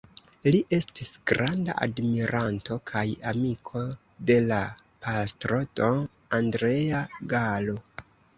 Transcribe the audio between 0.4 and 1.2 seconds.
Li estis